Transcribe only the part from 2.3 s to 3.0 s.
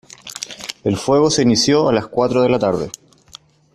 de la tarde.